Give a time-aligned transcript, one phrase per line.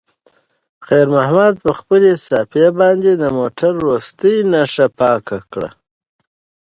[0.87, 5.69] خیر محمد په خپلې صافې باندې د موټر وروستۍ نښه پاکه کړه.